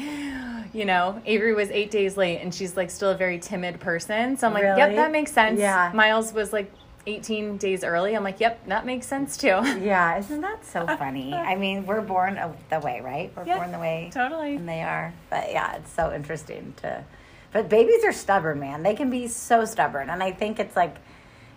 [0.74, 4.36] you know, Avery was eight days late and she's like still a very timid person.
[4.36, 4.78] So I'm like, Really?
[4.80, 5.60] yep, that makes sense.
[5.60, 5.92] Yeah.
[5.94, 6.72] Miles was like
[7.06, 8.16] 18 days early.
[8.18, 9.48] I'm like, yep, that makes sense too.
[9.80, 11.34] Yeah, isn't that so funny?
[11.34, 12.38] I mean, we're born
[12.70, 13.32] the way, right?
[13.38, 14.56] We're Yeah, born the way totally.
[14.56, 15.14] and they are.
[15.30, 17.04] But yeah, it's so interesting to.
[17.52, 18.84] But babies are stubborn, man.
[18.84, 20.96] They can be so stubborn, and I think it's like,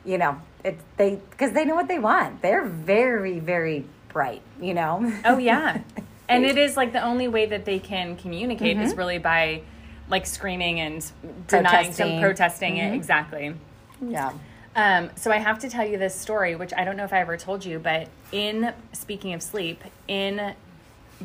[0.04, 2.42] you know, it's they because they know what they want.
[2.42, 4.42] They're very, very bright.
[4.60, 5.12] You know.
[5.24, 5.80] Oh yeah.
[6.28, 8.86] and it is like the only way that they can communicate Mm-hmm.
[8.86, 9.62] is really by
[10.08, 11.04] like screaming and
[11.46, 12.20] denying some Protesting.
[12.20, 12.92] protesting Mm-hmm.
[12.94, 13.54] it exactly.
[14.00, 14.32] yeah.
[14.76, 17.20] Um, so I have to tell you this story, which I don't know if I
[17.20, 20.54] ever told you, but in speaking of sleep, in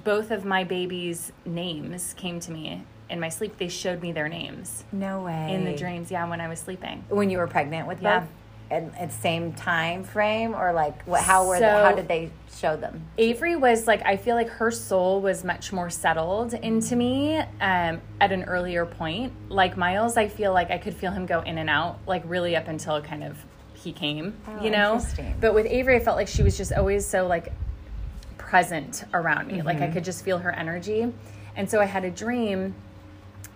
[0.03, 3.57] both of my babies' names came to me in my sleep.
[3.57, 5.53] They showed me their names No way.
[5.53, 6.09] in the dreams.
[6.11, 7.03] Yeah, when I was sleeping.
[7.09, 8.19] when you were pregnant with Yeah.
[8.21, 8.29] both,
[8.71, 11.21] and at the same time frame, or like what?
[11.21, 11.57] How were?
[11.59, 13.01] So- how did they show them?
[13.17, 18.01] Avery was like, I feel like her soul was much more settled into me um,
[18.19, 19.33] at an earlier point.
[19.49, 22.55] Like Miles, I feel like I could feel him go in and out, like really
[22.55, 23.37] up until kind of
[23.75, 24.99] he came, Oh, you know?
[25.39, 27.51] But with Avery, I felt like she was just always so like
[28.37, 29.61] present around me.
[29.61, 31.11] Like I could just feel her energy.
[31.55, 32.73] And so I had a dream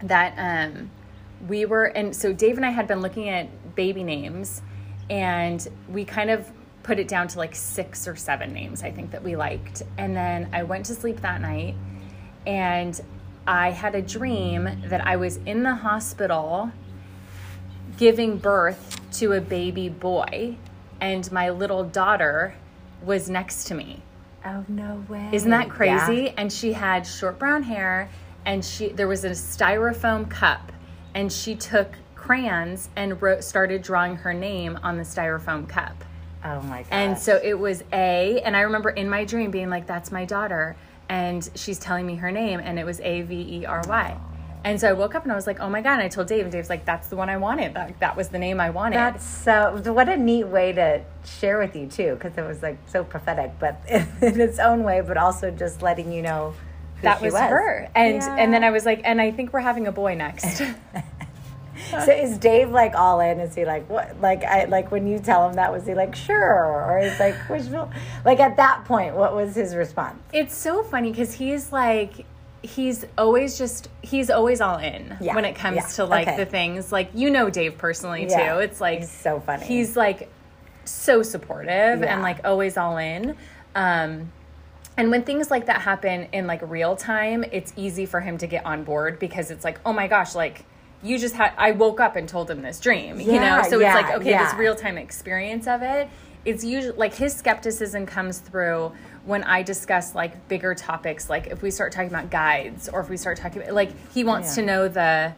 [0.03, 0.89] that um,
[1.47, 4.61] we were, and so Dave and I had been looking at baby names,
[5.09, 6.51] and we kind of
[6.83, 9.83] put it down to like six or seven names, I think, that we liked.
[9.97, 11.75] And then I went to sleep that night,
[12.45, 12.99] and
[13.47, 16.71] I had a dream that I was in the hospital
[17.97, 20.55] giving birth to a baby boy,
[21.01, 22.55] and my little daughter
[23.03, 24.01] was next to me.
[24.45, 25.29] Oh no way!
[25.33, 26.23] Isn't that crazy?
[26.23, 26.33] Yeah.
[26.37, 28.09] And she had short brown hair
[28.45, 30.71] and she there was a styrofoam cup
[31.13, 36.03] and she took crayons and wrote started drawing her name on the styrofoam cup.
[36.43, 36.89] Oh my god!
[36.91, 40.25] And so it was A and I remember in my dream being like that's my
[40.25, 40.75] daughter
[41.09, 44.17] and she's telling me her name and it was A V E R Y.
[44.63, 46.27] And so I woke up and I was like, "Oh my god!" And I told
[46.27, 47.73] Dave, and Dave's like, "That's the one I wanted.
[47.75, 49.81] That, that was the name I wanted." That's so.
[49.93, 53.51] What a neat way to share with you too, because it was like so prophetic,
[53.57, 56.53] but in its own way, but also just letting you know
[57.01, 57.87] that she was, her.
[57.95, 58.35] And Yeah.
[58.37, 60.61] and then I was like, "And I think we're having a boy next."
[61.91, 63.39] So is Dave like all in?
[63.39, 64.19] Is he like what?
[64.21, 66.37] Like I like when you tell him that was he like sure,
[66.85, 67.89] or he's like wishful?
[68.25, 70.21] Like at that point, what was his response?
[70.33, 72.25] It's so funny because he's like,
[72.61, 76.37] he's always just, he's always all in Yeah, when it comes yeah, to like okay.
[76.37, 76.91] the things.
[76.91, 78.59] Like, you know, Dave personally Yeah, too.
[78.59, 79.65] It's like, he's so funny.
[79.65, 80.29] He's like
[80.85, 82.13] so supportive Yeah.
[82.13, 83.35] and like always all in.
[83.73, 84.31] Um,
[84.99, 88.47] and when things like that happen in like real time, it's easy for him to
[88.47, 90.65] get on board because it's like, oh my gosh, like
[91.01, 93.63] you just had, I woke up and told him this dream, you know?
[93.69, 94.43] So yeah, it's like, okay, yeah.
[94.51, 96.09] this real time experience of it.
[96.43, 98.91] It's usually like his skepticism comes through
[99.23, 103.07] when I discuss like bigger topics, like if we start talking about guides or if
[103.09, 104.55] we start talking about, like he wants Yeah.
[104.63, 105.33] to know the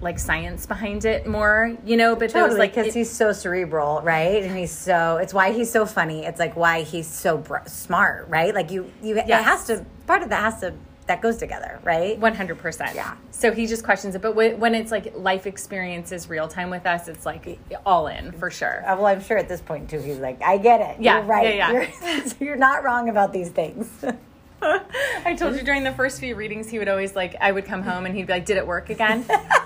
[0.00, 2.14] like science behind it more, you know?
[2.16, 4.42] But there was like, because he's so cerebral, right?
[4.42, 5.16] And he's so.
[5.16, 6.24] It's why he's so funny.
[6.24, 8.54] It's like why he's so br- smart, right?
[8.54, 9.16] Like you, you.
[9.16, 9.84] It has to.
[10.06, 10.74] Part of that has to.
[11.06, 12.18] That goes together, right?
[12.18, 12.96] One hundred percent.
[12.96, 13.14] Yeah.
[13.30, 16.84] So he just questions it, but wh- when it's like life experiences real time with
[16.84, 18.82] us, it's like all in for sure.
[18.84, 21.00] Uh, well, I'm sure at this point too, he's like, I get it.
[21.00, 21.54] Yeah, You're right.
[21.56, 21.88] yeah, yeah.
[22.16, 23.88] You're, you're not wrong about these things.
[24.62, 27.82] I told you during the first few readings, he would always like, I would come
[27.82, 29.24] home and he'd be like, "Did it work again?"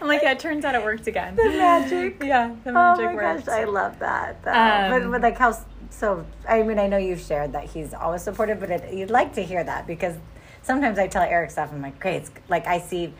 [0.00, 2.22] I'm like, "Yeah, it turns out it worked again." the magic.
[2.24, 3.46] Yeah, the Oh magic my worked.
[3.46, 4.36] gosh, I love that.
[4.46, 5.56] Um, but, but like how
[5.90, 6.24] so?
[6.48, 9.42] I mean, I know you've shared that he's always supportive, but it, you'd like to
[9.42, 10.16] hear that because
[10.62, 11.70] sometimes I tell Eric stuff.
[11.72, 12.16] I'm like, great.
[12.16, 13.12] It's, like I see,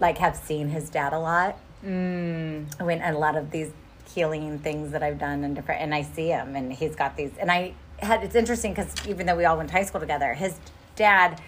[0.00, 1.58] like have seen his dad a lot.
[1.84, 2.80] Mm.
[2.82, 3.70] When a lot of these
[4.14, 7.32] healing things that I've done and different, and I see him, and he's got these,
[7.38, 8.22] and I had.
[8.24, 10.54] It's interesting because even though we all went to high school together, his
[10.96, 11.40] dad.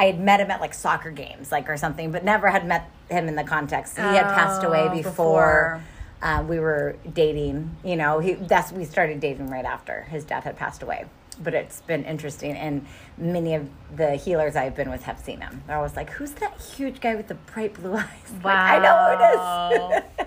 [0.00, 2.88] I had met him at like soccer games, like or something, but never had met
[3.10, 3.96] him in the context.
[3.96, 5.82] He had passed away Oh, before, before.
[6.22, 7.76] uh, we were dating.
[7.84, 11.04] You know, he that's we started dating right after his dad had passed away.
[11.42, 12.86] But it's been interesting, and
[13.18, 15.62] many of the healers I've been with have seen him.
[15.66, 18.96] They're always like, "Who's that huge guy with the bright blue eyes?" Like, I know
[19.06, 20.04] who it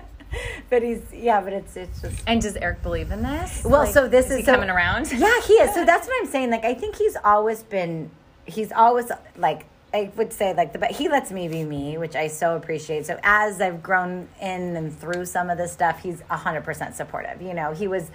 [0.70, 3.62] but he's yeah, but it's it's just And does Eric believe in this?
[3.64, 5.10] well, Like, so this is, he so- coming around.
[5.12, 5.74] Yeah, he is.
[5.74, 6.50] So that's what I'm saying.
[6.50, 8.10] Like, I think he's always been.
[8.46, 10.78] He's always like I would say like the.
[10.78, 13.06] But he lets me be me, which I so appreciate.
[13.06, 17.40] So as I've grown in and through some of this stuff, he's hundred percent supportive.
[17.40, 18.10] You know, he was.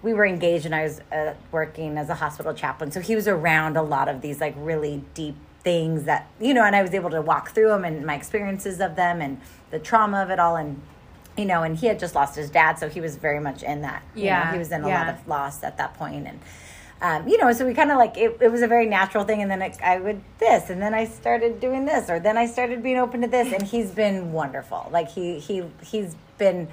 [0.00, 2.92] We were engaged, and I was uh, working as a hospital chaplain.
[2.92, 6.64] So he was around a lot of these like really deep things that you know,
[6.64, 9.78] and I was able to walk through them and my experiences of them and the
[9.80, 10.80] trauma of it all and
[11.36, 13.82] you know, and he had just lost his dad, so he was very much in
[13.82, 14.02] that.
[14.14, 14.98] You Yeah, know, he was in a yeah.
[15.06, 16.40] lot of loss at that point, and
[17.00, 19.40] um, you know, so we kind of like it, it was a very natural thing.
[19.42, 22.46] And then it, I would this, and then I started doing this, or then I
[22.46, 24.88] started being open to this, and he's been wonderful.
[24.90, 26.68] Like he he he's been.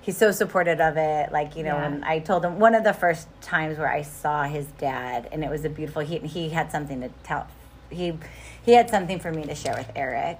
[0.00, 1.32] He's so supportive of it.
[1.32, 1.88] Like, you know, Yeah.
[1.88, 5.42] when I told him one of the first times where I saw his dad and
[5.42, 7.48] it was a beautiful he he had something to tell
[7.90, 8.16] he
[8.64, 10.38] he had something for me to share with Eric.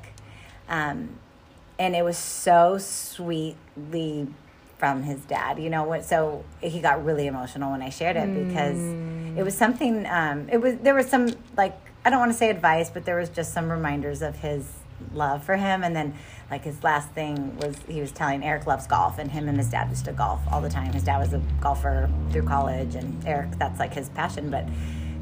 [0.69, 1.19] Um,
[1.81, 4.29] and it was so sweetly
[4.79, 8.49] from his dad you know what so he got really emotional when i shared it
[8.49, 8.77] because
[9.39, 12.51] it was something um it was there was some like i don't want to say
[12.51, 14.67] advice but there was just some reminders of his
[15.13, 15.85] love for him.
[15.85, 16.15] And then
[16.51, 19.69] like his last thing was he was telling eric loves golf and him and his
[19.69, 20.91] dad used to golf all the time.
[20.95, 24.65] His dad was a golfer through college and eric that's like his passion but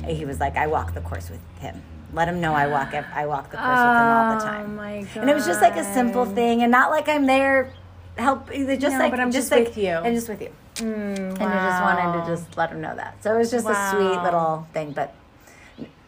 [0.09, 1.83] he was like i walk the course with him.
[2.13, 4.77] Let him know i walk i walk the course with him all the Oh time.
[4.77, 5.17] my god.
[5.23, 7.73] and it was just like a simple thing, and not like I'm there
[8.17, 8.51] help.
[8.53, 9.91] Either just No, like but I'm just just like, with you.
[9.91, 10.51] and just with you.
[10.81, 13.23] And I just wanted to just let him know that.
[13.23, 14.93] So it was just a sweet little thing.
[14.93, 15.15] But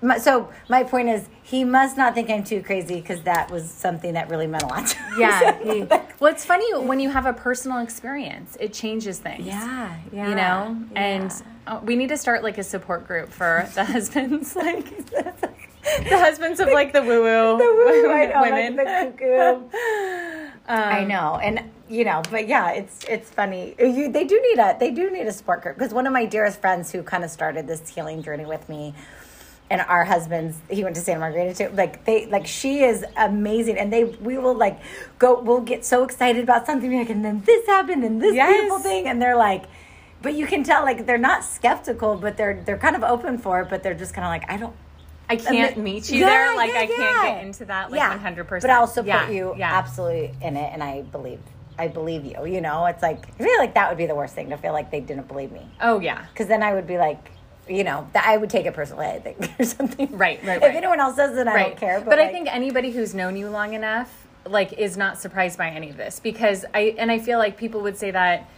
[0.02, 3.70] my, so my point is, he must not think I'm too crazy because that was
[3.70, 4.86] something that really meant a lot.
[4.88, 4.98] To.
[5.18, 5.62] Yeah.
[5.72, 5.84] he-
[6.18, 9.46] well, it's funny when you have a personal experience, it changes things.
[9.46, 10.28] yeah, yeah.
[10.28, 10.98] You know, yeah.
[11.00, 14.86] and uh, we need to start like a support group for the husbands, like
[16.08, 18.76] the husbands of like the woo woo Woo, women.
[18.76, 19.76] like the cuckoo.
[20.68, 23.74] Um, I know, and you know, but yeah, it's it's funny.
[23.78, 26.24] You, they do need a they do need a support group because one of my
[26.26, 28.92] dearest friends who kind of started this healing journey with me,
[29.70, 31.74] and our husbands, he went to Santa Margarita too.
[31.76, 34.80] Like they like she is amazing, and they we will like
[35.20, 38.52] go we'll get so excited about something like, and then this happened and this Yes.
[38.52, 39.64] beautiful thing, and they're like.
[40.22, 43.60] But you can tell, like they're not skeptical, but they're they're kind of open for
[43.60, 43.68] it.
[43.68, 44.74] But they're just kind of like, I don't,
[45.28, 46.56] I can't meet you Yeah, there.
[46.56, 47.34] Like yeah, I can't yeah.
[47.34, 47.90] get into that.
[47.90, 48.10] Like Yeah.
[48.10, 48.68] one hundred percent.
[48.70, 49.76] But I'll support yeah, you Yeah.
[49.76, 51.40] absolutely in it, and I believe
[51.78, 52.46] I believe you.
[52.46, 54.72] You know, it's like I feel like that would be the worst thing to feel
[54.72, 56.24] like they didn't believe me, Oh yeah.
[56.32, 57.30] because then I would be like,
[57.68, 59.06] you know, that I would take it personally.
[59.06, 60.16] I think or something.
[60.16, 61.66] Right, right, If anyone else does, then I right.
[61.68, 61.98] don't care.
[62.00, 65.68] But, But, I think anybody who's known you long enough, like, is not surprised by
[65.70, 68.48] any of this because I and I feel like people would say that.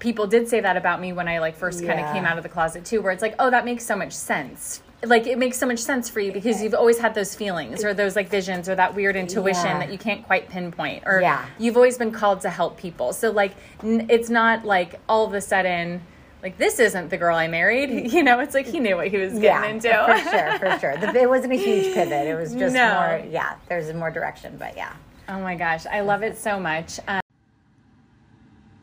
[0.00, 2.42] People did say that about me when I like first kind of came out of
[2.42, 4.80] the closet too, where it's like, oh, that makes so much sense.
[5.04, 7.94] Like it makes so much sense for you because you've always had those feelings or
[7.94, 9.78] those like visions or that weird intuition Yeah.
[9.78, 11.46] that you can't quite pinpoint or Yeah.
[11.58, 13.12] you've always been called to help people.
[13.14, 16.02] So like n- it's not like all of a sudden
[16.42, 18.12] like this isn't the girl I married.
[18.12, 20.22] You know, it's like he knew what he was getting yeah, into.
[20.22, 20.96] for sure, for sure.
[20.98, 22.26] The, it wasn't a huge pivot.
[22.26, 22.94] It was just No.
[22.94, 23.22] more.
[23.30, 24.92] Yeah, there's more direction, but yeah.
[25.30, 26.98] Oh my gosh, I love it so much.
[27.08, 27.20] Um,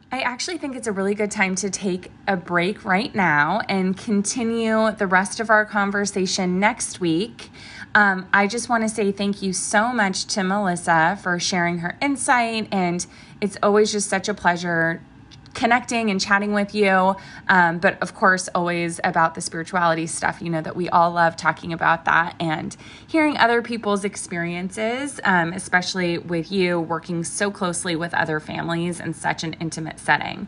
[0.10, 3.98] I actually think it's a really good time to take a break right now and
[3.98, 7.50] continue the rest of our conversation next week.
[7.94, 11.98] Um, I just want to say thank you so much to Melissa for sharing her
[12.02, 13.06] insight, and
[13.42, 15.02] it's always just such a pleasure
[15.58, 17.16] connecting and chatting with you.
[17.50, 20.40] Um, but of course, always about the spirituality stuff.
[20.40, 25.52] You know that we all love talking about that and hearing other people's experiences, um,
[25.52, 30.48] especially with you working so closely with other families in such an intimate setting.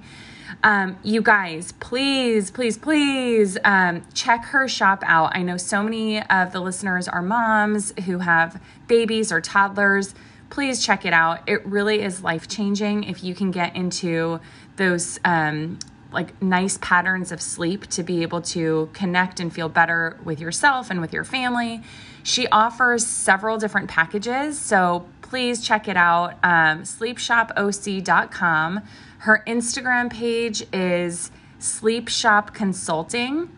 [0.61, 5.35] Um, you guys, please, please, please um, check her shop out.
[5.35, 10.13] I know so many of the listeners are moms who have babies or toddlers
[10.49, 11.47] please check it out.
[11.47, 14.39] It really is life changing if you can get into
[14.79, 15.77] those um,
[16.11, 20.89] like nice patterns of sleep to be able to connect and feel better with yourself
[20.89, 21.83] and with your family.
[22.23, 26.31] She offers several different packages, so please check it out.
[26.41, 28.81] Um, sleepshopoc.com.
[29.19, 33.51] Her Instagram page is Sleep Shop Consulting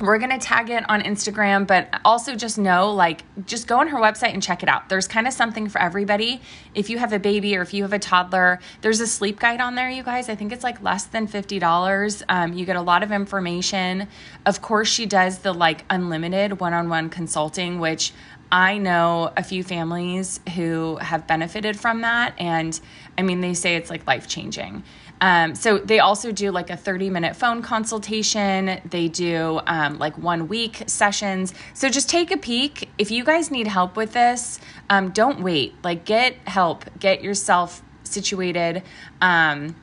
[0.00, 3.88] we're going to tag it on Instagram, but also just know like, just go on
[3.88, 4.88] her website and check it out.
[4.88, 6.42] There's kind of something for everybody.
[6.74, 9.60] If you have a baby or if you have a toddler, there's a sleep guide
[9.60, 10.28] on there, you guys.
[10.28, 12.22] I think it's like less than $50.
[12.28, 14.08] Um, you get a lot of information.
[14.44, 18.12] Of course, she does the like unlimited one on one consulting, which
[18.52, 22.34] I know a few families who have benefited from that.
[22.38, 22.78] And
[23.18, 24.84] I mean, they say it's like life changing.
[25.20, 28.80] Um, so they also do like a 30 minute phone consultation.
[28.84, 31.54] They do um, like one week sessions.
[31.74, 32.90] So just take a peek.
[32.98, 34.60] If you guys need help with this,
[34.90, 35.74] um, don't wait.
[35.82, 38.82] Like get help, get yourself situated.
[39.20, 39.76] Um,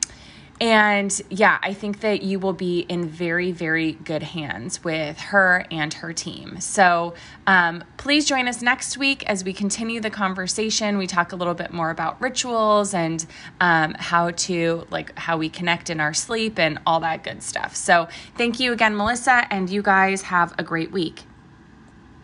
[0.64, 5.66] and yeah, I think that you will be in very, very good hands with her
[5.70, 6.61] and her team.
[6.61, 10.97] So um, please join us next week as we continue the conversation.
[10.97, 13.26] We talk a little bit more about rituals and
[13.59, 17.76] um, how to, like, how we connect in our sleep and all that good stuff.
[17.76, 18.07] So
[18.38, 21.24] thank you again, Melissa, and you guys have a great week.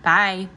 [0.02, 0.48] Bye.